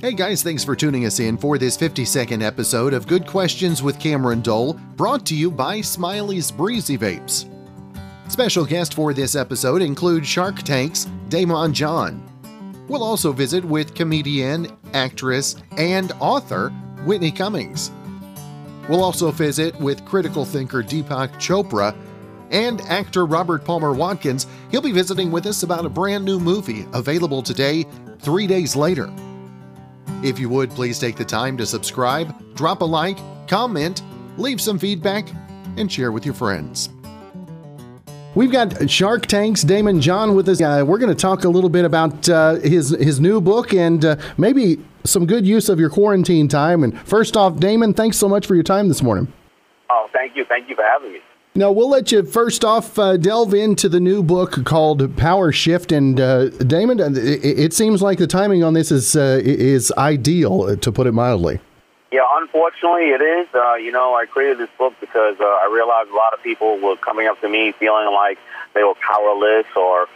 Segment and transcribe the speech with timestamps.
[0.00, 3.82] Hey guys, thanks for tuning us in for this 50 second episode of Good Questions
[3.82, 7.46] with Cameron Dole, brought to you by Smiley's Breezy Vapes.
[8.28, 12.26] Special guest for this episode include Shark Tank's Daymond John.
[12.88, 16.70] We'll also visit with comedian, actress, and author
[17.04, 17.90] Whitney Cummings.
[18.88, 21.94] We'll also visit with critical thinker Deepak Chopra
[22.50, 24.46] and actor Robert Palmer Watkins.
[24.70, 27.86] He'll be visiting with us about a brand new movie available today,
[28.20, 29.10] three days later.
[30.22, 33.18] If you would, please take the time to subscribe, drop a like,
[33.48, 34.02] comment,
[34.36, 35.28] leave some feedback,
[35.76, 36.90] and share with your friends.
[38.34, 40.60] We've got Shark Tank's Daymond John with us.
[40.60, 44.04] Uh, we're going to talk a little bit about uh, his his new book and
[44.04, 46.84] uh, maybe some good use of your quarantine time.
[46.84, 49.32] And first off, Daymond, thanks so much for your time this morning.
[49.90, 51.18] Oh, thank you, thank you for having me.
[51.56, 55.90] Now, we'll let you first off uh, delve into the new book called Power Shift.
[55.90, 59.92] And uh, Daymond, uh, it, it, seems like the timing on this is uh, is
[59.98, 61.58] ideal, uh, to put it mildly.
[62.12, 63.48] Yeah, unfortunately, it is.
[63.52, 66.96] Uh, you know, I created this book because I realized a lot of people were
[66.96, 68.38] coming up to me feeling like
[68.74, 70.06] they were powerless or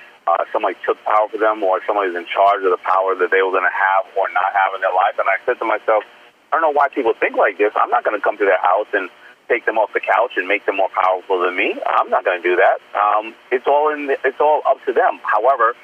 [0.52, 3.50] somebody took power for them or somebody's in charge of the power that they were
[3.50, 5.18] going to have or not have in their life.
[5.18, 6.04] And I said to myself,
[6.52, 7.72] I don't know why people think like this.
[7.74, 9.10] I'm not going to come to their house and
[9.48, 11.74] take them off the couch and make them more powerful than me.
[11.86, 12.78] I'm not going to do that.
[12.96, 14.06] Um, it's all in.
[14.06, 15.20] The, it's all up to them.
[15.22, 15.74] However,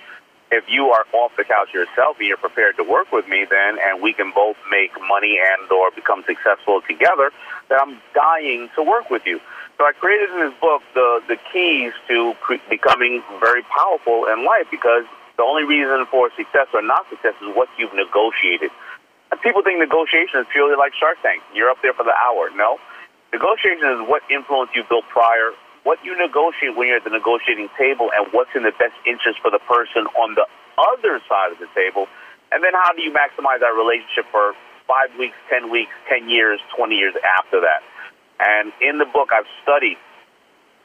[0.51, 3.79] if you are off the couch yourself and you're prepared to work with me, then
[3.79, 7.31] and we can both make money and or become successful together,
[7.69, 9.41] then I'm dying to work with you.
[9.79, 12.35] So I created in this book the the keys to
[12.69, 15.05] becoming very powerful in life because
[15.37, 18.71] the only reason for success or not success is what you've negotiated.
[19.31, 21.43] And people think negotiation is purely like Shark Tank.
[21.55, 22.51] You're up there for the hour.
[22.51, 22.79] No,
[23.33, 25.55] Negotiation is what influence you built prior,
[25.87, 29.39] what you negotiate when you're at the negotiating table, and what's in the best interest
[29.39, 32.11] for the person on the other side of the table.
[32.51, 34.59] And then how do you maximize that relationship for
[34.91, 37.87] five weeks, 10 weeks, 10 years, 20 years after that?
[38.43, 39.97] And in the book, I've studied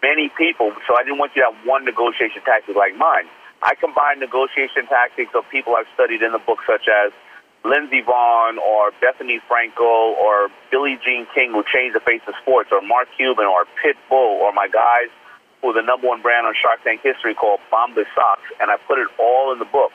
[0.05, 3.25] many people, so I didn't want you to have one negotiation tactic like mine.
[3.63, 7.09] I combine negotiation tactics of people I've studied in the book, such as
[7.65, 12.69] Lindsey Vonn or Bethenny Frankel or Billie Jean King, who changed the face of sports,
[12.71, 15.09] or Mark Cuban or Pitbull, or my guys
[15.61, 18.77] who are the number one brand on Shark Tank history called Bombas Socks, and I
[18.85, 19.91] put it all in the book.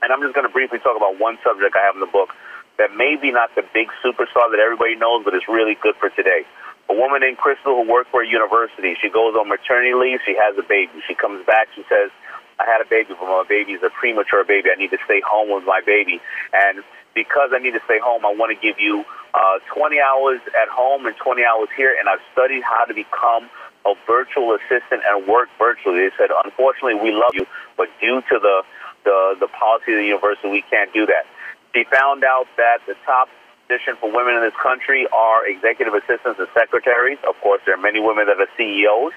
[0.00, 2.30] And I'm just going to briefly talk about one subject I have in the book
[2.78, 6.08] that may be not the big superstar that everybody knows, but it's really good for
[6.08, 6.46] today.
[6.88, 8.96] A woman named Crystal who worked for a university.
[9.02, 10.20] She goes on maternity leave.
[10.24, 11.02] She has a baby.
[11.06, 11.68] She comes back.
[11.74, 12.08] She says,
[12.58, 14.70] I had a baby, but my baby is a premature baby.
[14.70, 16.20] I need to stay home with my baby.
[16.52, 16.82] And
[17.14, 19.04] because I need to stay home, I want to give you
[19.34, 21.94] uh, 20 hours at home and 20 hours here.
[21.98, 23.48] And I've studied how to become
[23.86, 26.10] a virtual assistant and work virtually.
[26.10, 27.46] They said, unfortunately, we love you,
[27.76, 28.62] but due to the,
[29.04, 31.26] the, the policy of the university, we can't do that.
[31.74, 33.28] She found out that the top
[33.68, 37.18] position for women in this country are executive assistants and secretaries.
[37.28, 39.12] Of course, there are many women that are CEOs.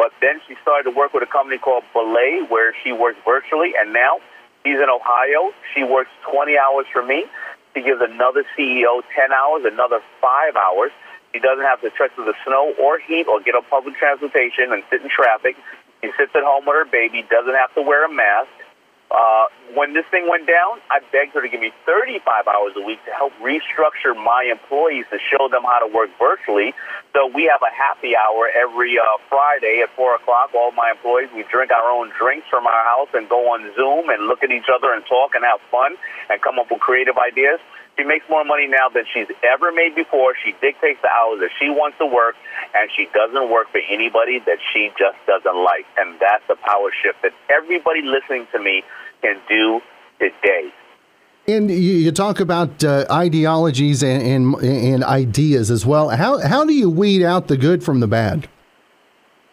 [0.00, 3.76] But then she started to work with a company called Belay, where she works virtually,
[3.76, 4.16] and now
[4.64, 5.52] she's in Ohio.
[5.76, 7.28] She works 20 hours for me.
[7.76, 10.90] She gives another CEO 10 hours, another five hours.
[11.34, 14.72] She doesn't have to trek through the snow or heat or get on public transportation
[14.72, 15.54] and sit in traffic.
[16.00, 18.48] She sits at home with her baby, doesn't have to wear a mask.
[19.10, 22.82] Uh, when this thing went down, I begged her to give me 35 hours a
[22.82, 26.74] week to help restructure my employees to show them how to work virtually.
[27.12, 30.54] So we have a happy hour every uh, Friday at 4 o'clock.
[30.54, 34.10] All my employees, we drink our own drinks from our house and go on Zoom
[34.10, 35.98] and look at each other and talk and have fun
[36.30, 37.58] and come up with creative ideas.
[37.98, 40.34] She makes more money now than she's ever made before.
[40.44, 42.34] She dictates the hours that she wants to work,
[42.74, 45.86] and she doesn't work for anybody that she just doesn't like.
[45.98, 48.82] And that's the power shift that everybody listening to me
[49.20, 49.80] can do
[50.18, 50.72] today.
[51.48, 56.10] And you talk about uh, ideologies and, and, and ideas as well.
[56.10, 58.48] How how do you weed out the good from the bad?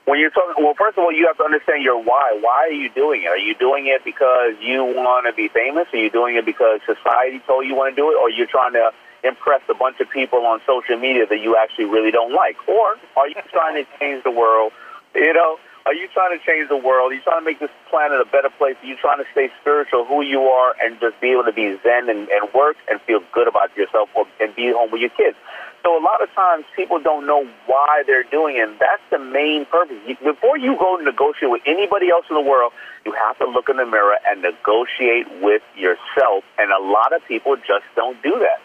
[0.07, 2.40] When you're talking, well, first of all, you have to understand your why.
[2.40, 3.28] Why are you doing it?
[3.28, 5.84] Are you doing it because you want to be famous?
[5.91, 8.72] Are you doing it because society told you want to do it, or you're trying
[8.79, 8.96] to
[9.28, 12.55] impress a bunch of people on social media that you actually really don't like?
[12.70, 14.72] Or are you trying to change the world?
[15.14, 17.11] You know, are you trying to change the world?
[17.11, 18.76] Are you trying to make this planet a better place?
[18.84, 21.76] Are you trying to stay spiritual, who you are, and just be able to be
[21.84, 25.11] zen and, and work and feel good about yourself or, and be home with your
[25.11, 25.35] kids?
[25.84, 28.68] So a lot of times people don't know why they're doing it.
[28.79, 29.97] That's the main purpose.
[30.24, 32.74] Before you go negotiate with anybody else in the world,
[33.06, 36.44] you have to look in the mirror and negotiate with yourself.
[36.58, 38.59] And a lot of people just don't do that.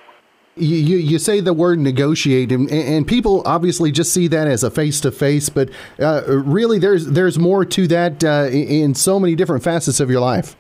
[0.55, 4.63] You, you, you say the word negotiate, and, and people obviously just see that as
[4.63, 9.19] a face to face, but uh, really there's there's more to that uh, in so
[9.19, 10.55] many different facets of your life.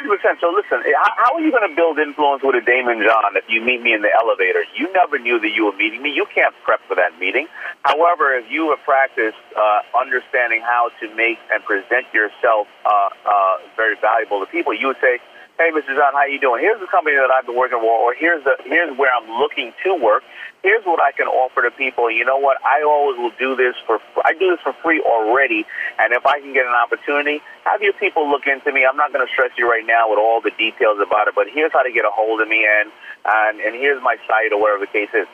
[0.00, 0.40] 100%.
[0.40, 3.60] So listen, how are you going to build influence with a Daymond John if you
[3.60, 4.64] meet me in the elevator?
[4.74, 6.10] You never knew that you were meeting me.
[6.10, 7.46] You can't prep for that meeting.
[7.82, 13.56] However, if you have practiced uh, understanding how to make and present yourself uh, uh,
[13.76, 15.20] very valuable to people, you would say,
[15.58, 15.92] hey, Mr.
[15.92, 16.64] John, how you doing?
[16.64, 19.72] Here's the company that I've been working for, or here's the here's where I'm looking
[19.84, 20.24] to work
[20.62, 22.10] here's what I can offer to people.
[22.10, 22.58] You know what?
[22.64, 25.64] I always will do this for I do this for free already,
[25.98, 28.84] and if I can get an opportunity, have your people look into me.
[28.84, 31.46] I'm not going to stress you right now with all the details about it, but
[31.52, 32.92] here's how to get a hold of me, and
[33.24, 35.26] and and here's my site or whatever the case is.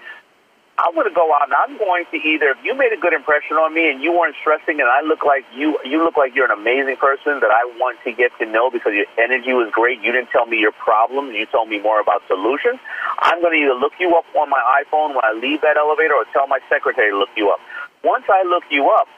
[0.79, 3.15] I'm going to go out and I'm going to either if you made a good
[3.17, 6.37] impression on me and you weren't stressing and I look like you you look like
[6.37, 9.73] you're an amazing person that I want to get to know because your energy was
[9.73, 10.05] great.
[10.05, 11.33] You didn't tell me your problems.
[11.33, 12.77] You told me more about solutions.
[13.19, 16.13] I'm going to either look you up on my iPhone when I leave that elevator
[16.13, 17.61] or tell my secretary to look you up.
[18.05, 19.09] Once I look you up,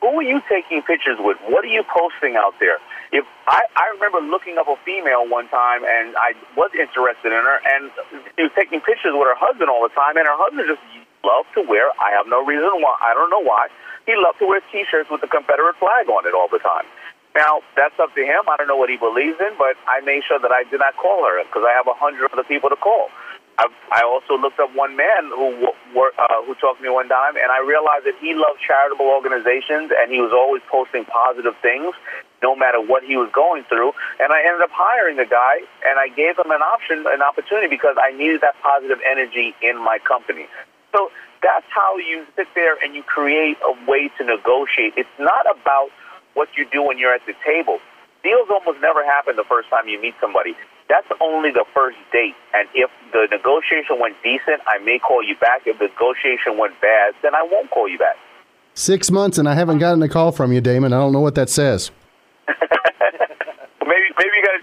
[0.00, 1.36] who are you taking pictures with?
[1.46, 2.80] What are you posting out there?
[3.12, 7.38] If I, I remember looking up a female one time and I was interested in
[7.38, 7.92] her and
[8.34, 10.82] she was taking pictures with her husband all the time and her husband just
[11.24, 11.90] loved to wear.
[11.98, 12.94] I have no reason why.
[13.00, 13.68] I don't know why.
[14.06, 16.86] He loved to wear T-shirts with the Confederate flag on it all the time.
[17.34, 18.44] Now that's up to him.
[18.50, 20.96] I don't know what he believes in, but I made sure that I did not
[20.96, 23.08] call her because I have a hundred other people to call.
[23.58, 27.36] I, I also looked up one man who uh, who talked to me one time,
[27.36, 31.94] and I realized that he loved charitable organizations, and he was always posting positive things,
[32.42, 33.92] no matter what he was going through.
[34.20, 37.68] And I ended up hiring the guy, and I gave him an option, an opportunity,
[37.68, 40.48] because I needed that positive energy in my company.
[40.92, 41.10] So
[41.42, 44.94] that's how you sit there and you create a way to negotiate.
[44.96, 45.90] It's not about
[46.34, 47.78] what you do when you're at the table.
[48.22, 50.54] Deals almost never happen the first time you meet somebody.
[50.88, 52.34] That's only the first date.
[52.54, 55.62] And if the negotiation went decent, I may call you back.
[55.66, 58.16] If the negotiation went bad, then I won't call you back.
[58.74, 60.94] Six months and I haven't gotten a call from you, Daymond.
[60.94, 61.90] I don't know what that says.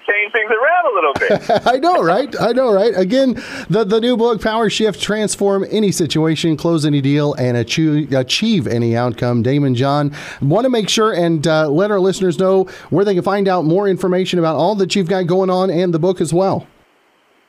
[0.10, 1.68] change things around a little bit.
[1.68, 2.34] I know, right?
[2.40, 2.94] I know, right?
[2.96, 3.34] Again,
[3.70, 8.68] the, the new book, Power Shift Transform Any Situation, Close Any Deal, and achieve, achieve
[8.68, 9.44] Any Outcome.
[9.44, 13.24] Daymond John, want to make sure and uh, let our listeners know where they can
[13.24, 16.34] find out more information about all that you've got going on and the book as
[16.34, 16.68] well.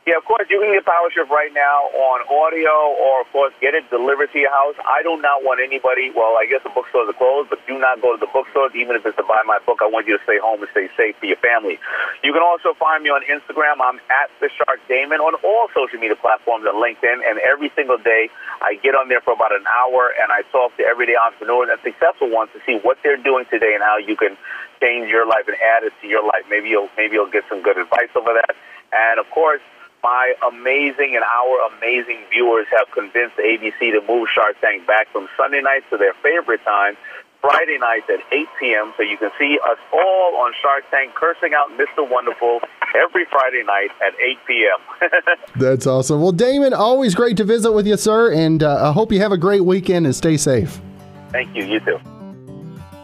[0.09, 3.53] Yeah, of course, you can get Power Shift right now on audio or, of course,
[3.61, 4.73] get it delivered to your house.
[4.81, 8.01] I do not want anybody, well, I guess the bookstores are closed, but do not
[8.01, 9.85] go to the bookstores, even if it's to buy my book.
[9.85, 11.77] I want you to stay home and stay safe for your family.
[12.25, 13.77] You can also find me on Instagram.
[13.85, 17.21] I'm at The Shark Daymond on all social media platforms and LinkedIn.
[17.21, 18.33] And every single day,
[18.65, 21.79] I get on there for about an hour and I talk to everyday entrepreneurs and
[21.85, 24.41] successful ones to see what they're doing today and how you can
[24.81, 26.49] change your life and add it to your life.
[26.49, 28.57] Maybe you'll, maybe you'll get some good advice over that.
[28.97, 29.61] And, of course,
[30.03, 35.29] my amazing and our amazing viewers have convinced ABC to move Shark Tank back from
[35.37, 36.97] Sunday nights to their favorite time,
[37.41, 38.93] Friday nights at 8 p.m.
[38.97, 42.09] So you can see us all on Shark Tank cursing out Mr.
[42.09, 42.61] Wonderful
[42.95, 45.11] every Friday night at 8 p.m.
[45.57, 46.21] That's awesome.
[46.21, 49.33] Well, Daymond, always great to visit with you, sir, and uh, I hope you have
[49.33, 50.81] a great weekend and stay safe.
[51.31, 51.65] Thank you.
[51.65, 51.99] You too.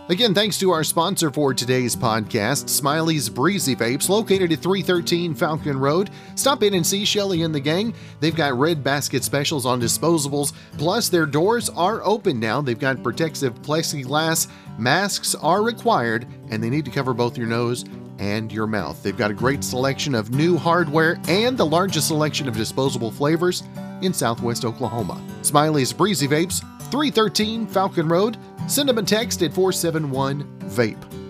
[0.09, 5.77] Again, thanks to our sponsor for today's podcast, Smiley's Breezy Vapes, located at 313 Falcon
[5.77, 6.11] Road.
[6.37, 7.93] Stop in and see Shelly and the gang.
[8.21, 12.61] They've got red basket specials on disposables, plus their doors are open now.
[12.61, 14.47] They've got protective plexiglass,
[14.79, 17.85] masks are required, and they need to cover both your nose
[18.19, 19.03] and your mouth.
[19.03, 23.63] They've got a great selection of new hardware and the largest selection of disposable flavors
[24.03, 25.21] in southwest Oklahoma.
[25.43, 28.39] Smiley's Breezy Vapes, 313 Falcon Road.
[28.69, 31.26] Send them a text at 471 VAPE.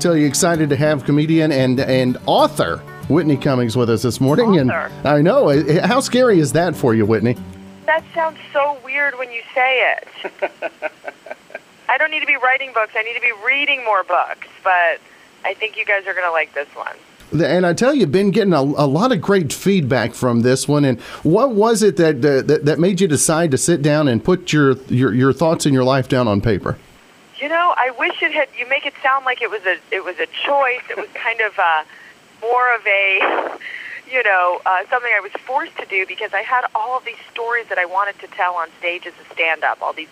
[0.00, 2.78] Tell you excited to have comedian and and author
[3.10, 4.46] Whitney Cummings with us this morning.
[4.46, 4.90] Author.
[4.96, 5.50] And I know
[5.82, 7.36] how scary is that for you, Whitney?
[7.84, 10.32] That sounds so weird when you say it.
[11.90, 12.92] I don't need to be writing books.
[12.96, 14.48] I need to be reading more books.
[14.64, 15.00] But
[15.44, 17.44] I think you guys are going to like this one.
[17.44, 20.86] And I tell you, been getting a, a, lot of great feedback from this one.
[20.86, 24.24] And what was it that, uh, that that made you decide to sit down and
[24.24, 26.78] put your, your your thoughts in your life down on paper?
[27.40, 28.48] You know, I wish it had.
[28.58, 30.82] You make it sound like it was a it was a choice.
[30.90, 31.84] It was kind of a,
[32.42, 33.58] more of a,
[34.12, 37.20] you know, uh, something I was forced to do because I had all of these
[37.32, 39.80] stories that I wanted to tell on stage as a stand up.
[39.80, 40.10] All these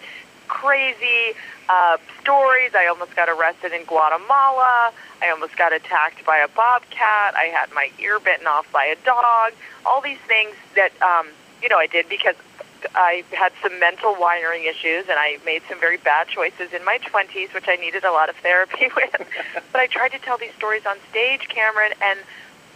[0.48, 1.36] crazy
[1.68, 2.74] uh, stories.
[2.74, 4.92] I almost got arrested in Guatemala.
[5.20, 7.34] I almost got attacked by a bobcat.
[7.36, 9.52] I had my ear bitten off by a dog.
[9.84, 11.28] All these things that, um,
[11.62, 12.36] you know, I did because
[12.94, 16.98] I had some mental wiring issues, and I made some very bad choices in my
[16.98, 19.12] 20s, which I needed a lot of therapy with.
[19.72, 22.18] but I tried to tell these stories on stage, Cameron, and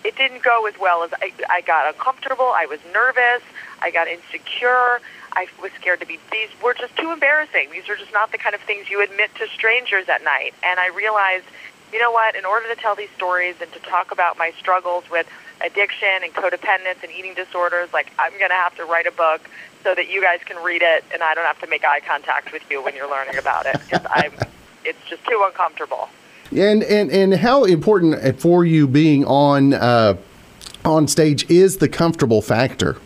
[0.04, 2.52] it didn't go as well as I, I got uncomfortable.
[2.54, 3.42] I was nervous.
[3.80, 5.00] I got insecure.
[5.34, 6.18] I was scared to be.
[6.30, 7.70] These were just too embarrassing.
[7.72, 10.54] These are just not the kind of things you admit to strangers at night.
[10.62, 11.44] And I realized,
[11.92, 12.34] you know what?
[12.34, 15.26] In order to tell these stories and to talk about my struggles with
[15.64, 19.48] addiction and codependence and eating disorders, like I'm going to have to write a book
[19.84, 22.52] so that you guys can read it and I don't have to make eye contact
[22.52, 24.32] with you when you're learning about it because I'm.
[24.84, 26.08] It's just too uncomfortable.
[26.50, 30.16] And and and how important for you being on uh,
[30.84, 32.96] on stage is the comfortable factor?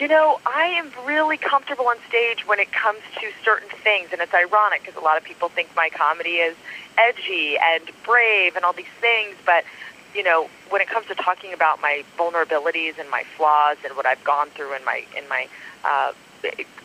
[0.00, 4.22] You know, I am really comfortable on stage when it comes to certain things, and
[4.22, 6.56] it's ironic because a lot of people think my comedy is
[6.96, 9.62] edgy and brave and all these things, but
[10.14, 14.06] you know, when it comes to talking about my vulnerabilities and my flaws and what
[14.06, 15.46] I've gone through in my in my
[15.84, 16.12] uh,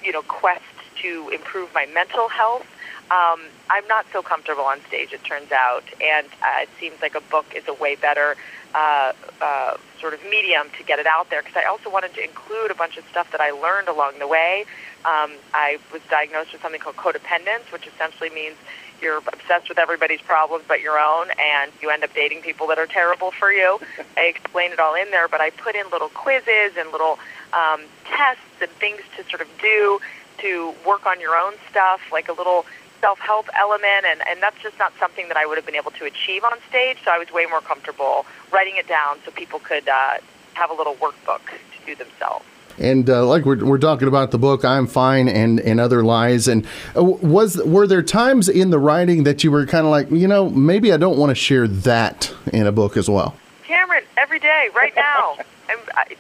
[0.03, 0.62] you know quest
[1.01, 2.67] to improve my mental health,
[3.12, 5.13] um, I'm not so comfortable on stage.
[5.13, 8.35] It turns out, and uh, it seems like a book is a way better
[8.74, 11.41] uh, uh, sort of medium to get it out there.
[11.41, 14.27] Because I also wanted to include a bunch of stuff that I learned along the
[14.27, 14.65] way.
[15.05, 18.55] Um, I was diagnosed with something called codependence, which essentially means
[19.01, 22.79] you're obsessed with everybody's problems but your own, and you end up dating people that
[22.79, 23.79] are terrible for you.
[24.17, 27.19] I explain it all in there, but I put in little quizzes and little
[27.53, 30.00] um, tests and things to sort of do
[30.39, 32.65] to work on your own stuff, like a little
[33.05, 36.05] self-help element, and, and that's just not something that I would have been able to
[36.05, 39.88] achieve on stage, so I was way more comfortable writing it down so people could
[39.88, 40.17] uh,
[40.55, 42.43] have a little workbook to do themselves.
[42.79, 46.47] And uh, like we're, we're talking about the book, I'm fine, and, and other lies.
[46.47, 46.65] And
[46.97, 50.27] uh, was were there times in the writing that you were kind of like, you
[50.27, 53.35] know, maybe I don't want to share that in a book as well?
[53.65, 55.38] Cameron, every day, right now,
[55.69, 56.15] I'm, I,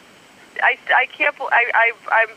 [0.61, 1.35] I, I can't.
[1.41, 2.29] I, I, I'm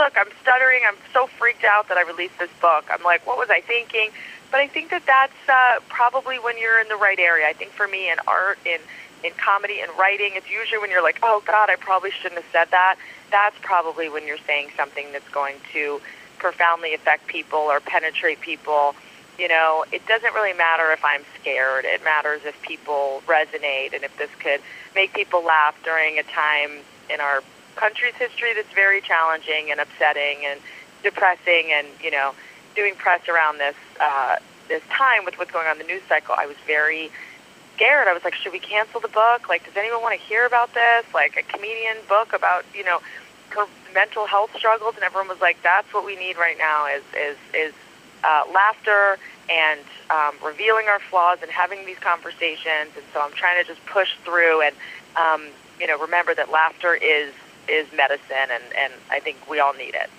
[0.00, 0.16] look.
[0.16, 0.80] I'm stuttering.
[0.88, 2.84] I'm so freaked out that I released this book.
[2.90, 4.10] I'm like, what was I thinking?
[4.50, 7.46] But I think that that's uh, probably when you're in the right area.
[7.46, 8.80] I think for me in art, in
[9.22, 12.50] in comedy and writing, it's usually when you're like, oh God, I probably shouldn't have
[12.52, 12.96] said that
[13.30, 16.00] that's probably when you're saying something that's going to
[16.38, 18.94] profoundly affect people or penetrate people.
[19.38, 21.84] You know, it doesn't really matter if I'm scared.
[21.86, 24.60] It matters if people resonate and if this could
[24.94, 26.70] make people laugh during a time
[27.12, 27.42] in our
[27.76, 30.60] country's history that's very challenging and upsetting and
[31.02, 32.34] depressing and, you know,
[32.74, 34.36] doing press around this uh,
[34.68, 37.10] this time with what's going on in the news cycle, I was very
[37.74, 38.06] scared.
[38.06, 39.48] I was like, should we cancel the book?
[39.48, 41.04] Like, does anyone want to hear about this?
[41.12, 43.00] Like a comedian book about, you know,
[43.94, 47.36] mental health struggles, and everyone was like, "That's what we need right now is is
[47.54, 47.74] is
[48.22, 53.62] uh, laughter and um, revealing our flaws and having these conversations." And so I'm trying
[53.62, 54.74] to just push through and
[55.16, 55.48] um,
[55.80, 57.32] you know remember that laughter is
[57.70, 60.10] is medicine, and and I think we all need it.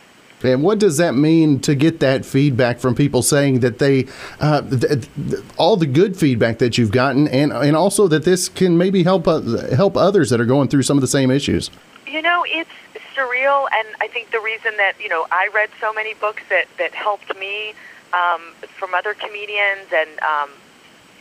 [0.43, 4.07] And what does that mean to get that feedback from people saying that they,
[4.39, 4.81] uh, th-
[5.29, 9.03] th- all the good feedback that you've gotten, and and also that this can maybe
[9.03, 9.41] help uh,
[9.75, 11.69] help others that are going through some of the same issues?
[12.07, 12.69] You know, it's
[13.15, 16.65] surreal, and I think the reason that you know I read so many books that
[16.77, 17.73] that helped me
[18.13, 20.49] um, from other comedians, and um,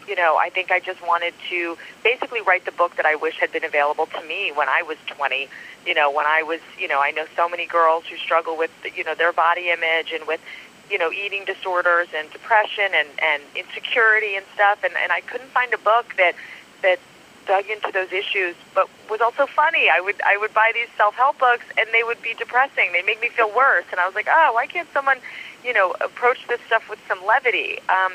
[0.08, 3.38] you know I think I just wanted to basically write the book that I wish
[3.38, 5.48] had been available to me when I was 20.
[5.86, 8.70] You know, when I was you know I know so many girls who struggle with
[8.96, 10.40] you know their body image and with
[10.90, 15.50] you know eating disorders and depression and and insecurity and stuff, and and I couldn't
[15.50, 16.34] find a book that
[16.82, 16.98] that
[17.46, 19.88] dug into those issues, but was also funny.
[19.90, 22.92] I would I would buy these self help books, and they would be depressing.
[22.92, 25.18] They make me feel worse, and I was like, oh, why can't someone,
[25.64, 27.78] you know, approach this stuff with some levity?
[27.88, 28.12] Um,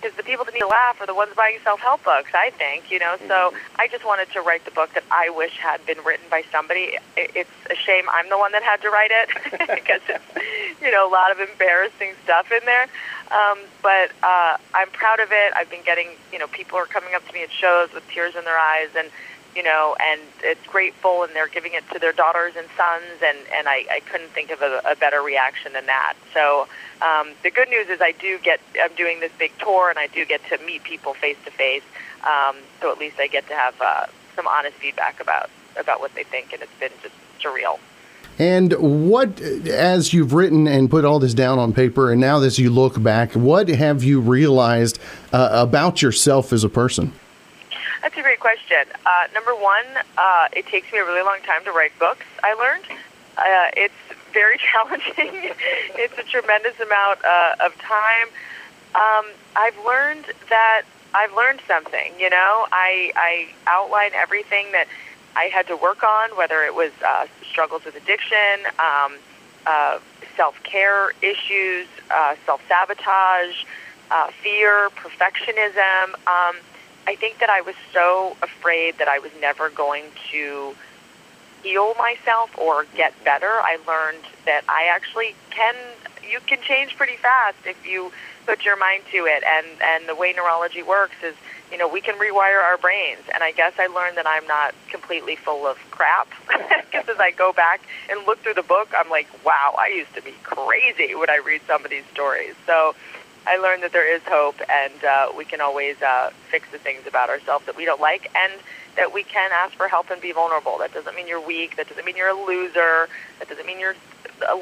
[0.00, 2.90] because the people that need to laugh are the ones buying self-help books, I think,
[2.90, 3.16] you know.
[3.26, 3.80] So mm-hmm.
[3.80, 6.98] I just wanted to write the book that I wish had been written by somebody.
[7.16, 9.28] It's a shame I'm the one that had to write it
[9.74, 12.88] because it's, you know, a lot of embarrassing stuff in there.
[13.30, 15.52] Um, but uh, I'm proud of it.
[15.56, 18.36] I've been getting, you know, people are coming up to me at shows with tears
[18.36, 19.10] in their eyes, and
[19.56, 23.38] you know, and it's grateful, and they're giving it to their daughters and sons, and
[23.56, 26.14] and I, I couldn't think of a, a better reaction than that.
[26.34, 26.68] So
[27.00, 30.08] um, the good news is I do get, I'm doing this big tour, and I
[30.08, 31.82] do get to meet people face to face.
[32.80, 36.22] So at least I get to have uh, some honest feedback about about what they
[36.22, 37.78] think, and it's been just surreal.
[38.38, 38.72] And
[39.10, 42.70] what, as you've written and put all this down on paper, and now as you
[42.70, 44.98] look back, what have you realized
[45.32, 47.12] uh, about yourself as a person?
[48.02, 48.84] That's a great question.
[49.04, 49.84] Uh, number one,
[50.18, 52.84] uh, it takes me a really long time to write books, I learned.
[53.36, 53.94] Uh, it's
[54.32, 55.52] very challenging.
[55.96, 58.28] it's a tremendous amount uh, of time.
[58.94, 60.82] Um, I've learned that
[61.14, 62.12] I've learned something.
[62.18, 64.86] You know, I, I outline everything that
[65.34, 69.16] I had to work on, whether it was uh, struggles with addiction, um,
[69.66, 69.98] uh,
[70.36, 71.86] self care issues,
[72.44, 73.64] self sabotage,
[74.42, 76.14] fear, perfectionism.
[76.26, 76.56] Um,
[77.06, 80.74] I think that I was so afraid that I was never going to
[81.62, 83.50] heal myself or get better.
[83.50, 85.74] I learned that I actually can.
[86.28, 88.12] You can change pretty fast if you
[88.46, 89.42] put your mind to it.
[89.44, 91.34] And and the way neurology works is,
[91.70, 93.22] you know, we can rewire our brains.
[93.32, 96.28] And I guess I learned that I'm not completely full of crap.
[96.86, 100.14] Because as I go back and look through the book, I'm like, wow, I used
[100.14, 102.54] to be crazy when I read some of these stories.
[102.64, 102.94] So
[103.46, 107.06] I learned that there is hope, and uh, we can always uh, fix the things
[107.06, 108.52] about ourselves that we don't like, and
[108.96, 110.78] that we can ask for help and be vulnerable.
[110.78, 111.76] That doesn't mean you're weak.
[111.76, 113.08] That doesn't mean you're a loser.
[113.38, 113.94] That doesn't mean you're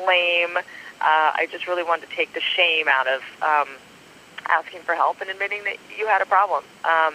[0.07, 0.57] lame.
[0.57, 0.62] Uh,
[1.00, 3.69] I just really wanted to take the shame out of um,
[4.47, 6.64] asking for help and admitting that you had a problem.
[6.85, 7.14] Um,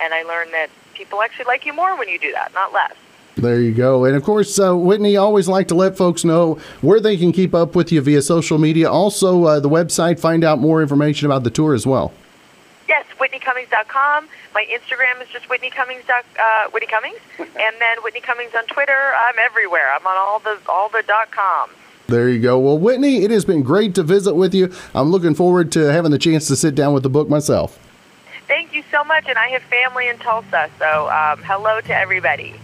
[0.00, 2.94] and I learned that people actually like you more when you do that, not less.
[3.36, 4.04] There you go.
[4.04, 7.54] And of course, uh, Whitney, always like to let folks know where they can keep
[7.54, 8.90] up with you via social media.
[8.90, 12.12] Also, uh, the website, find out more information about the tour as well.
[12.88, 14.28] Yes, WhitneyCummings.com.
[14.54, 16.04] My Instagram is just Whitney Cummings.
[16.08, 19.12] Uh, Whitney Cummings, and then Whitney Cummings on Twitter.
[19.26, 19.92] I'm everywhere.
[19.92, 21.72] I'm on all the all the dot coms.
[22.06, 22.58] There you go.
[22.58, 24.72] Well, Whitney, it has been great to visit with you.
[24.94, 27.78] I'm looking forward to having the chance to sit down with the book myself.
[28.46, 32.54] Thank you so much, and I have family in Tulsa, so um, hello to everybody.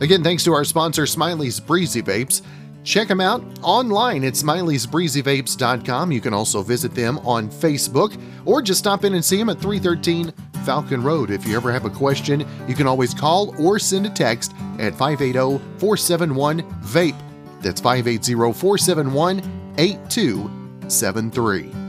[0.00, 2.42] Again, thanks to our sponsor, Smiley's Breezy Vapes.
[2.84, 6.12] Check them out online at smileysbreezyvapes.com.
[6.12, 9.60] You can also visit them on Facebook or just stop in and see them at
[9.60, 10.32] 313
[10.64, 11.30] Falcon Road.
[11.30, 14.94] If you ever have a question, you can always call or send a text at
[14.94, 17.14] 580 471 VAPE.
[17.60, 21.87] That's 580 471 8273.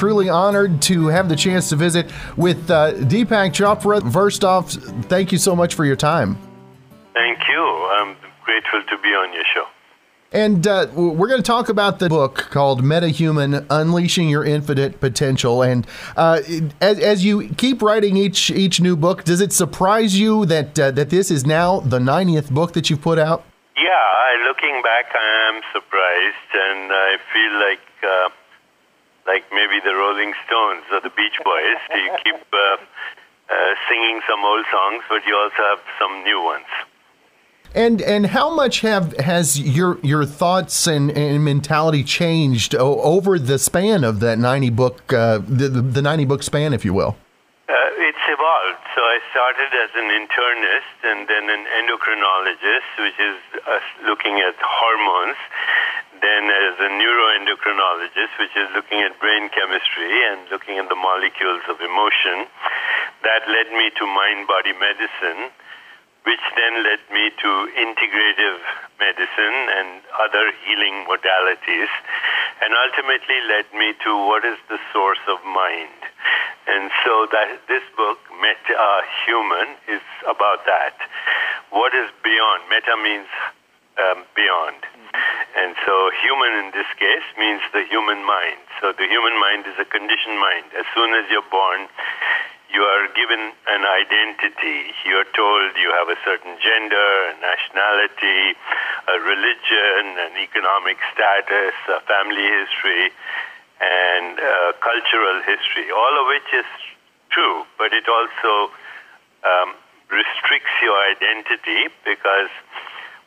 [0.00, 4.00] Truly honored to have the chance to visit with uh, Deepak Chopra.
[4.10, 4.70] First off,
[5.12, 6.38] thank you so much for your time.
[7.12, 7.62] Thank you.
[7.98, 9.66] I'm grateful to be on your show.
[10.32, 15.62] And uh, we're going to talk about the book called MetaHuman Unleashing Your Infinite Potential.
[15.62, 16.40] And uh,
[16.80, 20.92] as, as, you keep writing each each new book, does it surprise you that uh,
[20.92, 23.44] that this is now the 90th book that you've put out?
[23.76, 28.39] Yeah, looking back, I am surprised, and I feel like uh,
[29.30, 31.78] like maybe the Rolling Stones or the Beach Boys.
[31.94, 36.70] you keep uh, uh, singing some old songs, but you also have some new ones.
[37.72, 43.58] And and how much have has your your thoughts and, and mentality changed over the
[43.60, 47.14] span of that ninety book uh, the the ninety book span, if you will?
[47.68, 48.82] Uh, it's evolved.
[48.96, 54.56] So I started as an internist and then an endocrinologist, which is uh, looking at
[54.58, 55.38] hormones
[56.20, 61.64] then as a neuroendocrinologist, which is looking at brain chemistry and looking at the molecules
[61.68, 62.48] of emotion.
[63.24, 65.52] That led me to mind body medicine,
[66.24, 68.60] which then led me to integrative
[69.00, 71.90] medicine and other healing modalities,
[72.60, 76.00] and ultimately led me to what is the source of mind.
[76.68, 80.94] And so that this book, Meta Human, is about that.
[81.70, 82.68] What is beyond?
[82.68, 83.28] Meta means
[83.96, 84.89] um, beyond.
[85.60, 85.92] And so
[86.24, 88.64] human in this case means the human mind.
[88.80, 90.72] So the human mind is a conditioned mind.
[90.72, 91.84] As soon as you're born,
[92.72, 94.94] you are given an identity.
[95.04, 98.56] You're told you have a certain gender, a nationality,
[99.04, 103.12] a religion, an economic status, a family history,
[103.84, 104.40] and
[104.80, 106.68] cultural history, all of which is
[107.36, 108.72] true, but it also
[109.44, 109.76] um,
[110.08, 112.48] restricts your identity because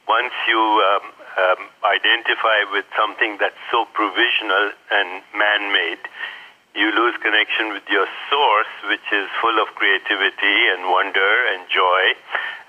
[0.07, 6.01] once you um, um, identify with something that's so provisional and man made,
[6.73, 12.03] you lose connection with your source, which is full of creativity and wonder and joy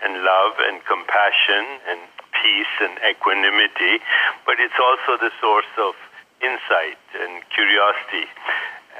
[0.04, 2.00] and love and compassion and
[2.36, 4.04] peace and equanimity.
[4.44, 5.96] But it's also the source of
[6.44, 8.28] insight and curiosity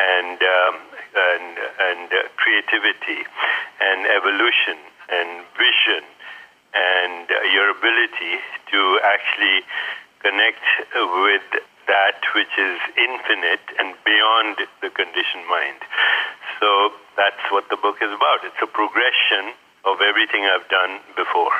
[0.01, 0.75] and um,
[1.15, 3.29] and and uh, creativity
[3.81, 4.81] and evolution
[5.13, 6.03] and vision
[6.75, 9.63] and uh, your ability to actually
[10.21, 10.63] connect
[10.95, 11.47] with
[11.87, 15.81] that which is infinite and beyond the conditioned mind.
[16.61, 18.45] So that's what the book is about.
[18.45, 21.53] It's a progression of everything I've done before.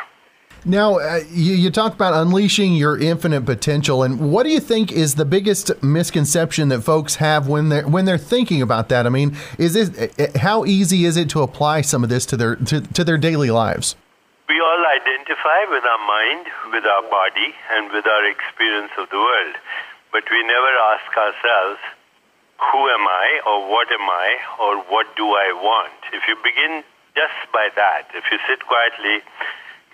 [0.67, 4.91] Now, uh, you, you talk about unleashing your infinite potential, and what do you think
[4.91, 9.05] is the biggest misconception that folks have when they're when they're thinking about that?
[9.07, 12.39] I mean, is it uh, how easy is it to apply some of this to
[12.39, 13.95] their to, to their daily lives?
[14.75, 19.55] All identify with our mind, with our body, and with our experience of the world.
[20.11, 21.79] But we never ask ourselves,
[22.59, 25.95] who am I or what am I or what do I want?
[26.11, 26.83] If you begin
[27.15, 29.23] just by that, if you sit quietly,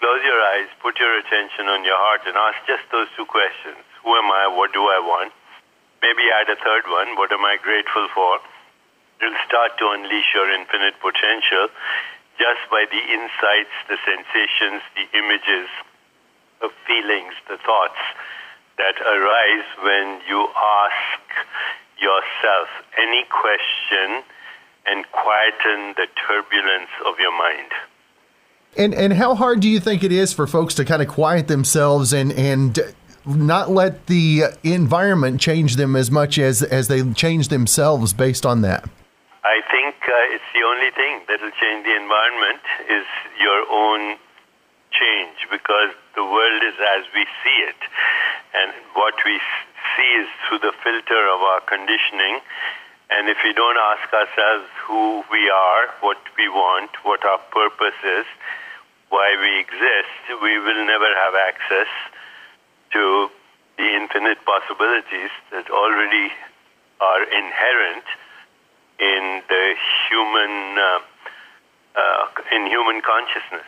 [0.00, 3.84] close your eyes, put your attention on your heart, and ask just those two questions
[4.00, 4.48] Who am I?
[4.48, 5.36] What do I want?
[6.00, 8.40] Maybe add a third one What am I grateful for?
[9.20, 11.68] You'll start to unleash your infinite potential
[12.40, 15.68] just by the insights, the sensations, the images,
[16.64, 18.00] the feelings, the thoughts
[18.80, 21.20] that arise when you ask
[22.00, 24.24] yourself any question
[24.86, 27.70] and quieten the turbulence of your mind.
[28.76, 31.46] And and how hard do you think it is for folks to kind of quiet
[31.48, 32.78] themselves and and
[33.26, 38.62] not let the environment change them as much as as they change themselves based on
[38.62, 38.88] that?
[39.40, 42.60] I think uh, it's the only thing that will change the environment
[42.92, 43.08] is
[43.40, 44.20] your own
[44.92, 47.80] change because the world is as we see it,
[48.52, 49.40] and what we
[49.96, 52.44] see is through the filter of our conditioning.
[53.08, 57.96] And if we don't ask ourselves who we are, what we want, what our purpose
[58.04, 58.28] is,
[59.08, 61.90] why we exist, we will never have access
[62.92, 63.30] to
[63.80, 66.28] the infinite possibilities that already
[67.00, 68.04] are inherent
[69.00, 69.74] in the
[70.08, 71.00] human uh,
[71.96, 73.66] uh, in human consciousness.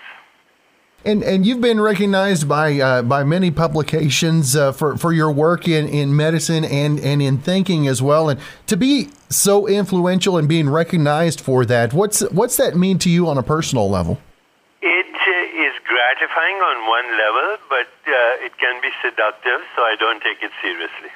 [1.04, 5.66] And and you've been recognized by uh, by many publications uh, for for your work
[5.66, 8.28] in, in medicine and and in thinking as well.
[8.28, 13.10] And to be so influential and being recognized for that, what's what's that mean to
[13.10, 14.18] you on a personal level?
[14.80, 19.96] It uh, is gratifying on one level, but uh, it can be seductive, so I
[19.98, 21.10] don't take it seriously.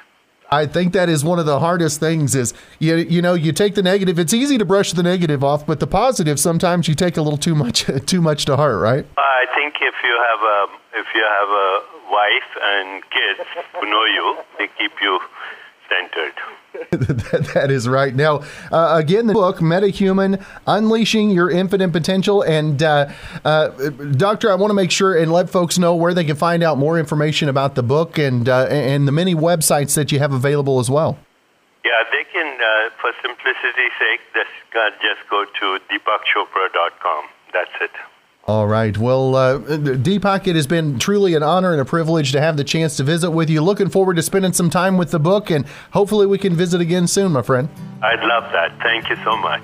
[0.49, 3.75] I think that is one of the hardest things is you you know you take
[3.75, 4.17] the negative.
[4.19, 7.37] It's easy to brush the negative off but the positive sometimes you take a little
[7.37, 9.05] too much too much to heart right?
[9.17, 10.67] I think if you have a
[10.99, 11.81] if you have a
[12.11, 15.19] wife and kids who know you they keep you
[15.89, 16.33] centered
[16.91, 18.13] that, that is right.
[18.15, 22.41] Now, uh, again, the book, Metahuman Unleashing Your Infinite Potential.
[22.41, 23.09] And, uh,
[23.43, 23.67] uh,
[24.11, 26.77] Doctor, I want to make sure and let folks know where they can find out
[26.77, 30.79] more information about the book and, uh, and the many websites that you have available
[30.79, 31.17] as well.
[31.83, 37.25] Yeah, they can, uh, for simplicity's sake, just, uh, just go to deepakchopra.com.
[37.53, 37.91] That's it.
[38.47, 38.97] All right.
[38.97, 42.63] Well, uh, Deepak, it has been truly an honor and a privilege to have the
[42.63, 43.61] chance to visit with you.
[43.61, 47.07] Looking forward to spending some time with the book, and hopefully we can visit again
[47.07, 47.67] soon, my friend.
[48.01, 48.79] I'd love that.
[48.81, 49.63] Thank you so much.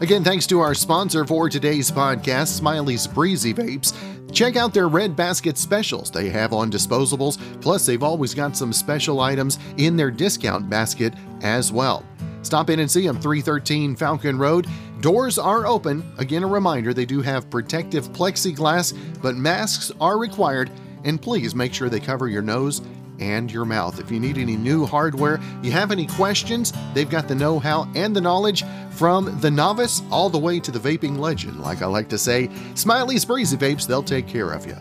[0.00, 3.92] Again, thanks to our sponsor for today's podcast, Smiley's Breezy Vapes.
[4.32, 8.72] Check out their Red Basket specials they have on disposables, plus, they've always got some
[8.72, 12.04] special items in their discount basket as well.
[12.42, 14.68] Stop in and see them, 313 Falcon Road.
[15.00, 16.10] Doors are open.
[16.18, 20.70] Again, a reminder they do have protective plexiglass, but masks are required.
[21.04, 22.80] And please make sure they cover your nose
[23.20, 24.00] and your mouth.
[24.00, 27.90] If you need any new hardware, you have any questions, they've got the know how
[27.94, 31.60] and the knowledge from the novice all the way to the vaping legend.
[31.60, 34.76] Like I like to say, Smiley's Breezy Vapes, they'll take care of you.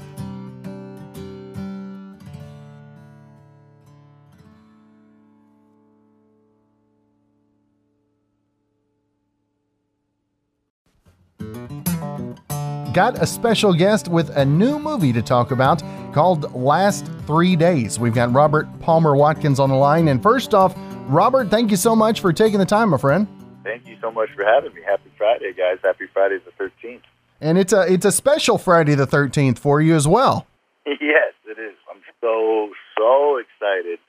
[12.95, 17.99] Got a special guest with a new movie to talk about called Last Three Days.
[17.99, 20.07] We've got Robert Palmer Watkins on the line.
[20.07, 20.73] And first off,
[21.09, 23.27] Robert, thank you so much for taking the time, my friend.
[23.65, 24.81] Thank you so much for having me.
[24.81, 25.77] Happy Friday, guys.
[25.83, 27.01] Happy Friday the 13th.
[27.41, 30.47] And it's a it's a special Friday the 13th for you as well.
[30.85, 31.75] yes, it is.
[31.91, 33.99] I'm so so excited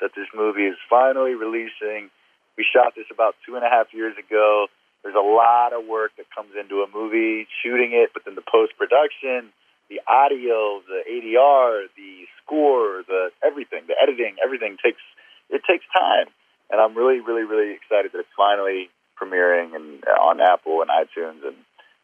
[0.00, 2.10] that this movie is finally releasing.
[2.56, 4.68] We shot this about two and a half years ago.
[5.06, 8.42] There's a lot of work that comes into a movie, shooting it, but then the
[8.42, 9.54] post production,
[9.86, 14.98] the audio, the ADR, the score, the everything, the editing, everything takes
[15.48, 16.26] it takes time.
[16.74, 20.90] And I'm really, really, really excited that it's finally premiering and uh, on Apple and
[20.90, 21.46] iTunes.
[21.46, 21.54] And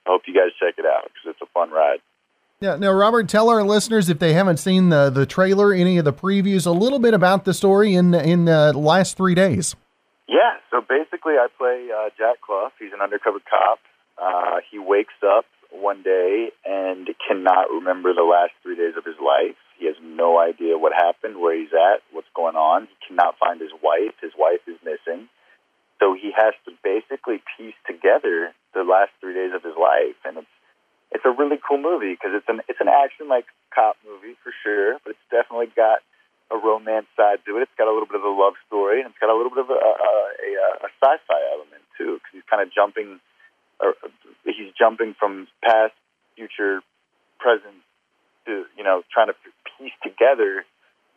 [0.06, 1.98] I hope you guys check it out because it's a fun ride.
[2.60, 2.76] Yeah.
[2.76, 6.12] Now, Robert, tell our listeners if they haven't seen the the trailer, any of the
[6.12, 9.74] previews, a little bit about the story in in uh, the last three days.
[10.28, 12.72] Yeah, so basically, I play uh, Jack Clough.
[12.78, 13.78] He's an undercover cop.
[14.16, 19.18] Uh, he wakes up one day and cannot remember the last three days of his
[19.18, 19.56] life.
[19.78, 22.86] He has no idea what happened, where he's at, what's going on.
[22.86, 24.14] He cannot find his wife.
[24.22, 25.28] His wife is missing.
[25.98, 30.38] So he has to basically piece together the last three days of his life, and
[30.38, 30.54] it's
[31.12, 34.50] it's a really cool movie because it's an it's an action like cop movie for
[34.64, 36.00] sure, but it's definitely got
[36.52, 37.62] a romance side to it.
[37.64, 39.64] It's got a little bit of a love story, and it's got a little bit
[39.64, 40.50] of a, a, a,
[40.86, 43.18] a sci-fi element too, because he's kind of jumping,
[43.80, 43.96] or
[44.44, 45.96] he's jumping from past,
[46.36, 46.84] future,
[47.40, 47.80] present
[48.46, 49.36] to you know trying to
[49.78, 50.64] piece together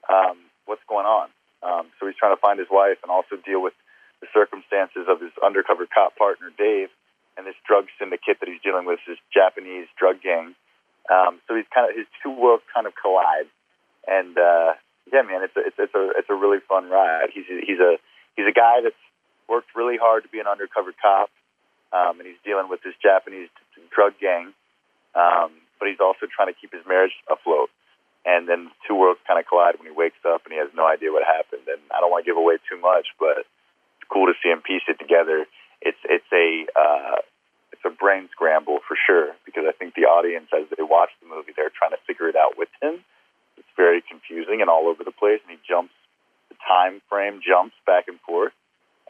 [0.09, 1.29] um, what's going on.
[1.61, 3.73] Um, so he's trying to find his wife and also deal with
[4.21, 6.89] the circumstances of his undercover cop partner Dave
[7.37, 10.55] and this drug syndicate that he's dealing with, this Japanese drug gang.
[11.11, 13.49] Um, so he's kind of his two worlds kind of collide,
[14.07, 14.73] and uh,
[15.11, 17.29] yeah, man, it's a it's, it's a it's a really fun ride.
[17.33, 17.97] He's he's a
[18.35, 18.99] he's a guy that's
[19.47, 21.29] worked really hard to be an undercover cop,
[21.93, 23.49] um, and he's dealing with this Japanese
[23.93, 24.53] drug gang.
[25.15, 27.69] Um, but he's also trying to keep his marriage afloat.
[28.25, 30.87] And then two worlds kind of collide when he wakes up and he has no
[30.87, 31.69] idea what happened.
[31.69, 34.65] And I don't want to give away too much, but it's cool to see him
[34.65, 35.45] piece it together.
[35.81, 37.21] It's it's a uh,
[37.71, 41.29] it's a brain scramble for sure because I think the audience, as they watch the
[41.29, 43.05] movie, they're trying to figure it out with him.
[43.77, 45.93] Very confusing and all over the place, and he jumps.
[46.49, 48.53] The time frame jumps back and forth,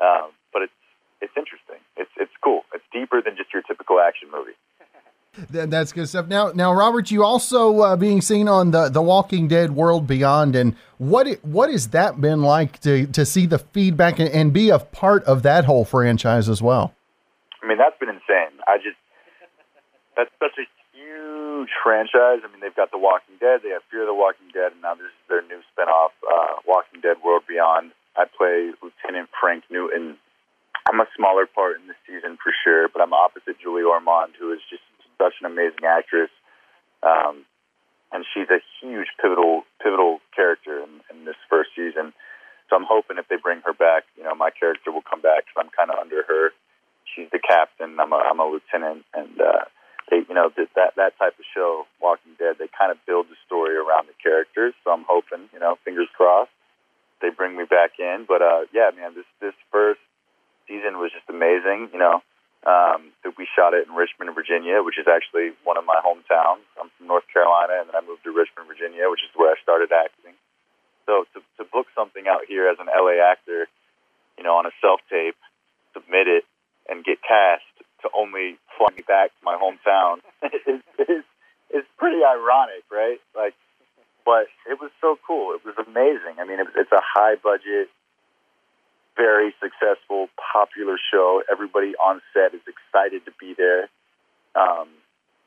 [0.01, 0.73] um, but it's
[1.21, 1.83] it's interesting.
[1.97, 2.61] It's it's cool.
[2.73, 4.55] It's deeper than just your typical action movie.
[5.49, 6.27] That's good stuff.
[6.27, 10.55] Now, now, Robert, you also uh, being seen on the the Walking Dead World Beyond,
[10.55, 14.53] and what it, what has that been like to to see the feedback and, and
[14.53, 16.93] be a part of that whole franchise as well?
[17.61, 18.59] I mean, that's been insane.
[18.67, 18.97] I just
[20.15, 20.65] that's such a
[21.55, 22.43] huge franchise.
[22.43, 24.95] I mean, they've got The Walking Dead, they have Fear the Walking Dead, and now
[24.95, 27.95] this is their new spinoff, uh, Walking Dead World Beyond.
[28.15, 30.17] I play Lieutenant Frank Newton.
[30.87, 34.51] I'm a smaller part in this season for sure, but I'm opposite Julie Ormond, who
[34.51, 34.83] is just
[35.17, 36.29] such an amazing actress,
[37.01, 37.47] um,
[38.11, 42.13] and she's a huge pivotal pivotal character in, in this first season.
[42.69, 45.45] So I'm hoping if they bring her back, you know, my character will come back
[45.45, 46.51] because I'm kind of under her.
[47.15, 47.97] She's the captain.
[47.99, 49.65] I'm a I'm a lieutenant, and uh,
[50.09, 53.39] they, you know, that that type of show, Walking Dead, they kind of build the
[53.45, 54.73] story around the characters.
[54.83, 56.53] So I'm hoping, you know, fingers crossed,
[57.21, 58.25] they bring me back in.
[58.27, 60.03] But uh, yeah, man, this this first
[60.67, 61.95] season was just amazing.
[61.95, 62.19] You know,
[62.67, 66.67] um, we shot it in Richmond, Virginia, which is actually one of my hometowns.
[66.75, 69.57] I'm from North Carolina, and then I moved to Richmond, Virginia, which is where I
[69.63, 70.35] started acting.
[71.07, 73.71] So to, to book something out here as an LA actor,
[74.35, 75.39] you know, on a self tape,
[75.95, 76.43] submit it,
[76.91, 77.63] and get cast
[78.03, 80.19] to only fly me back to my hometown
[80.67, 81.23] is, is
[81.71, 83.23] is pretty ironic, right?
[83.31, 83.55] Like,
[84.27, 85.55] but it was so cool.
[85.55, 86.43] It was amazing.
[86.43, 87.87] I mean, it, it's a high budget
[89.15, 91.41] very successful, popular show.
[91.51, 93.87] Everybody on set is excited to be there.
[94.55, 94.87] Um,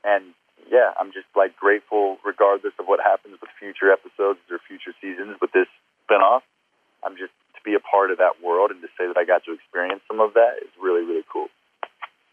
[0.05, 0.33] and
[0.71, 5.37] yeah, I'm just like grateful, regardless of what happens with future episodes or future seasons
[5.41, 5.69] with this
[6.05, 6.43] spinoff.
[7.05, 9.45] I'm just to be a part of that world and to say that I got
[9.45, 11.49] to experience some of that is really, really cool.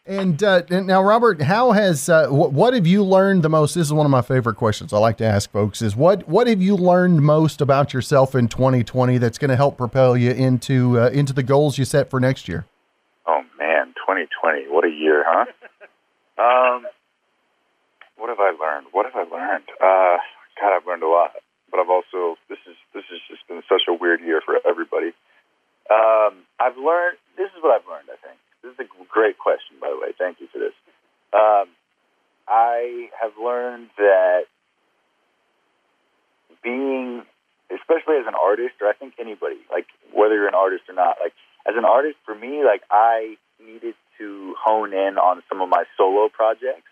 [0.08, 3.74] And, uh, now, Robert, how has uh, wh- what have you learned the most?
[3.74, 6.46] This is one of my favorite questions I like to ask folks: is what what
[6.46, 11.00] have you learned most about yourself in 2020 that's going to help propel you into
[11.00, 12.66] uh, into the goals you set for next year?
[13.26, 15.46] Oh man, 2020, what a year, huh?
[16.38, 16.86] um,
[18.18, 18.88] what have I learned?
[18.92, 19.66] What have I learned?
[19.82, 20.22] Uh,
[20.62, 21.32] God, I've learned a lot,
[21.72, 25.14] but I've also this is this has just been such a weird year for everybody.
[25.92, 27.18] Um, I've learned.
[27.38, 28.10] This is what I've learned.
[28.10, 30.14] I think this is a great question, by the way.
[30.18, 30.74] Thank you for this.
[31.34, 31.70] Um,
[32.48, 34.46] I have learned that
[36.64, 37.24] being,
[37.70, 41.18] especially as an artist, or I think anybody, like whether you're an artist or not,
[41.22, 41.34] like
[41.68, 45.84] as an artist, for me, like I needed to hone in on some of my
[45.98, 46.90] solo projects,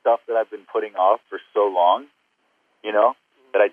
[0.00, 2.06] stuff that I've been putting off for so long,
[2.82, 3.14] you know,
[3.52, 3.68] that I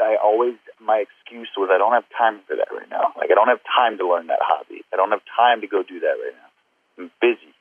[0.00, 3.12] I always my excuse was I don't have time for that right now.
[3.16, 4.82] Like I don't have time to learn that hobby.
[4.92, 6.48] I don't have time to go do that right now
[6.98, 7.54] I'm busy.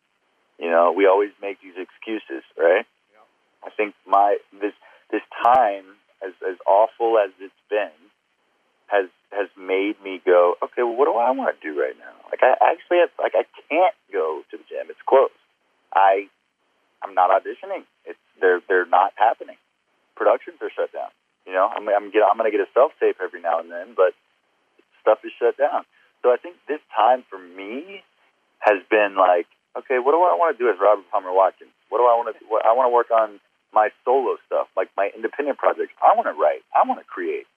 [0.58, 2.86] You know, we always make these excuses, right?
[3.14, 3.26] Yeah.
[3.64, 4.74] I think my this
[5.12, 5.86] this time,
[6.26, 7.94] as as awful as it's been,
[8.88, 12.16] has has made me go, okay, well, what do I want to do right now?
[12.32, 15.38] Like I actually have, like I can't go to the gym; it's closed.
[15.94, 16.28] I
[17.04, 17.86] I'm not auditioning.
[18.06, 19.58] It's they're they're not happening.
[20.16, 21.14] Productions are shut down.
[21.48, 23.96] You know, I'm I'm get I'm gonna get a self tape every now and then,
[23.96, 24.12] but
[25.00, 25.88] stuff is shut down.
[26.22, 28.04] So I think this time for me
[28.60, 29.48] has been like,
[29.80, 31.72] okay, what do I want to do as Robert Palmer Watkins?
[31.88, 32.46] What do I want to?
[32.52, 33.40] What, I want to work on
[33.72, 35.96] my solo stuff, like my independent projects.
[36.04, 36.68] I want to write.
[36.76, 37.48] I want to create.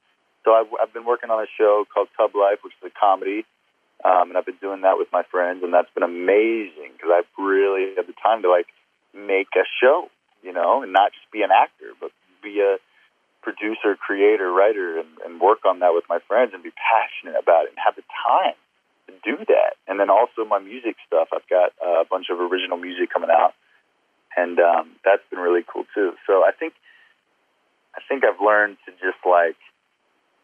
[0.45, 3.45] So I've, I've been working on a show called Tub Life, which is a comedy,
[4.05, 7.31] um, and I've been doing that with my friends, and that's been amazing because I've
[7.37, 8.67] really had the time to like
[9.13, 10.09] make a show,
[10.43, 12.11] you know, and not just be an actor, but
[12.43, 12.79] be a
[13.43, 17.65] producer, creator, writer, and, and work on that with my friends and be passionate about
[17.65, 18.57] it and have the time
[19.09, 19.77] to do that.
[19.89, 21.29] And then also my music stuff.
[21.33, 23.55] I've got a bunch of original music coming out,
[24.37, 26.13] and um, that's been really cool too.
[26.27, 26.75] So I think
[27.97, 29.59] I think I've learned to just like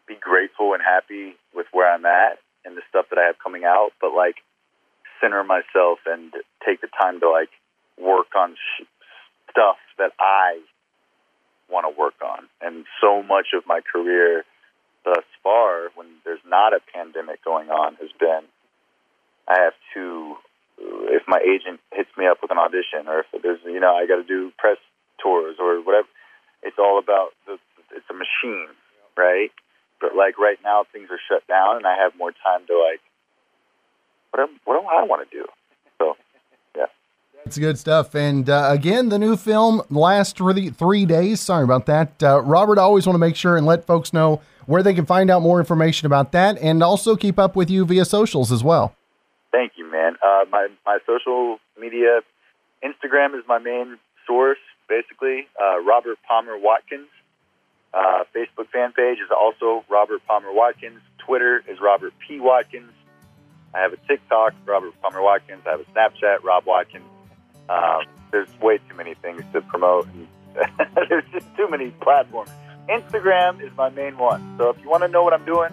[0.07, 3.63] be grateful and happy with where I'm at and the stuff that I have coming
[3.63, 4.35] out, but like
[5.21, 6.33] center myself and
[6.65, 7.49] take the time to like
[7.97, 8.85] work on sh-
[9.51, 10.59] stuff that I
[11.69, 12.47] want to work on.
[12.61, 14.43] And so much of my career
[15.03, 18.43] thus far, when there's not a pandemic going on, has been
[19.47, 20.35] I have to
[21.09, 24.05] if my agent hits me up with an audition or if there's you know I
[24.05, 24.77] got to do press
[25.21, 26.07] tours or whatever.
[26.63, 27.57] It's all about the.
[27.95, 28.67] It's a machine,
[29.15, 29.51] right?
[30.01, 33.01] But like right now, things are shut down, and I have more time to like.
[34.31, 35.45] What do, what do I want to do?
[37.47, 38.13] It's good stuff.
[38.13, 41.39] And uh, again, the new film last three, three days.
[41.39, 42.21] Sorry about that.
[42.21, 45.05] Uh, Robert, I always want to make sure and let folks know where they can
[45.05, 48.65] find out more information about that and also keep up with you via socials as
[48.65, 48.93] well.
[49.53, 50.17] Thank you, man.
[50.21, 52.19] Uh, my, my social media,
[52.83, 55.47] Instagram is my main source, basically.
[55.57, 57.07] Uh, Robert Palmer Watkins.
[57.93, 60.99] Uh, Facebook fan page is also Robert Palmer Watkins.
[61.25, 62.41] Twitter is Robert P.
[62.41, 62.91] Watkins.
[63.73, 65.61] I have a TikTok, Robert Palmer Watkins.
[65.65, 67.05] I have a Snapchat, Rob Watkins.
[67.69, 70.07] Um, there's way too many things to promote.
[70.07, 70.27] And
[71.09, 72.49] there's just too many platforms.
[72.89, 74.55] Instagram is my main one.
[74.57, 75.71] So if you want to know what I'm doing,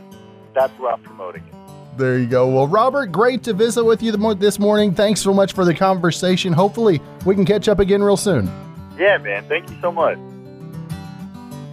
[0.54, 1.54] that's where I'm promoting it.
[1.96, 2.48] There you go.
[2.48, 4.92] Well, Robert, great to visit with you this morning.
[4.94, 6.52] Thanks so much for the conversation.
[6.52, 8.50] Hopefully, we can catch up again real soon.
[8.98, 9.44] Yeah, man.
[9.48, 10.18] Thank you so much.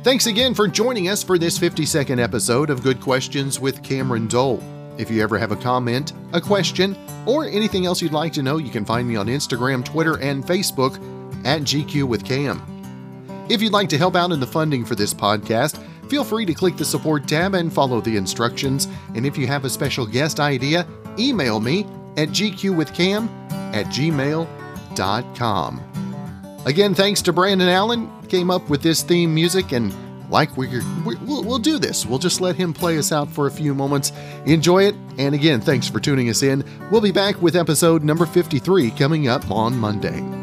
[0.04, 4.28] Thanks again for joining us for this 50 second episode of Good Questions with Cameron
[4.28, 4.64] Dole.
[4.98, 8.58] If you ever have a comment, a question, or anything else you'd like to know,
[8.58, 10.96] you can find me on Instagram, Twitter, and Facebook
[11.46, 12.62] at GQ with Cam.
[13.50, 16.54] If you'd like to help out in the funding for this podcast, feel free to
[16.54, 18.88] click the support tab and follow the instructions.
[19.16, 21.86] And if you have a special guest idea, email me
[22.18, 23.30] at gqwithcam
[23.74, 25.82] at gmail.com.
[26.66, 29.92] Again, thanks to Brandon Allen, came up with this theme music, and
[30.32, 32.06] like we're, we'll, we'll do this.
[32.06, 34.12] We'll just let him play us out for a few moments.
[34.46, 34.96] Enjoy it.
[35.18, 36.64] And again, thanks for tuning us in.
[36.90, 40.41] We'll be back with episode number 53 coming up on Monday.